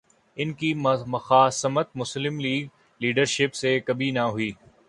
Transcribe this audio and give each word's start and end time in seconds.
ان 0.37 0.53
کی 0.53 0.73
مخاصمت 1.07 1.89
مسلم 1.95 2.39
لیگ 2.39 2.67
لیڈرشپ 3.01 3.53
سے 3.53 3.79
کبھی 3.79 4.11
نہ 4.11 4.25
رہی۔ 4.27 4.51